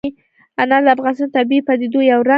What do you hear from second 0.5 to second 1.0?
انار د